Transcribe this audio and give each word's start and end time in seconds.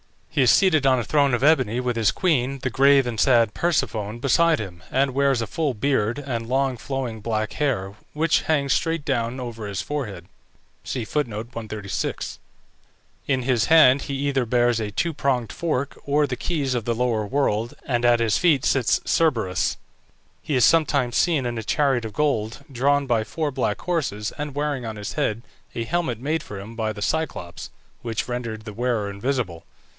He 0.31 0.41
is 0.41 0.49
seated 0.49 0.85
on 0.87 0.97
a 0.97 1.03
throne 1.03 1.33
of 1.35 1.43
ebony, 1.43 1.79
with 1.79 1.95
his 1.97 2.09
queen, 2.09 2.59
the 2.59 2.69
grave 2.71 3.05
and 3.05 3.19
sad 3.19 3.53
Persephone, 3.53 4.17
beside 4.17 4.57
him, 4.59 4.81
and 4.89 5.13
wears 5.13 5.41
a 5.41 5.45
full 5.45 5.75
beard, 5.75 6.17
and 6.17 6.47
long 6.47 6.77
flowing 6.77 7.19
black 7.19 7.53
hair, 7.53 7.93
which 8.13 8.43
hangs 8.43 8.73
straight 8.73 9.05
down 9.05 9.39
over 9.39 9.67
his 9.67 9.81
forehead; 9.81 10.25
in 10.87 11.03
his 13.43 13.65
hand 13.65 14.01
he 14.03 14.13
either 14.15 14.45
bears 14.45 14.79
a 14.79 14.89
two 14.89 15.13
pronged 15.13 15.51
fork 15.51 15.99
or 16.05 16.25
the 16.25 16.37
keys 16.37 16.73
of 16.73 16.85
the 16.85 16.95
lower 16.95 17.27
world, 17.27 17.75
and 17.85 18.03
at 18.05 18.21
his 18.21 18.37
feet 18.39 18.65
sits 18.65 19.01
Cerberus. 19.05 19.77
He 20.41 20.55
is 20.55 20.65
sometimes 20.65 21.15
seen 21.17 21.45
in 21.45 21.57
a 21.59 21.63
chariot 21.63 22.05
of 22.05 22.13
gold, 22.13 22.63
drawn 22.71 23.05
by 23.05 23.23
four 23.23 23.51
black 23.51 23.81
horses, 23.81 24.31
and 24.37 24.55
wearing 24.55 24.85
on 24.85 24.95
his 24.95 25.13
head 25.13 25.43
a 25.75 25.83
helmet 25.83 26.19
made 26.19 26.41
for 26.41 26.57
him 26.59 26.75
by 26.75 26.91
the 26.91 27.03
Cyclops, 27.03 27.69
which 28.01 28.27
rendered 28.27 28.63
the 28.63 28.73
wearer 28.73 29.07
invisible. 29.09 29.65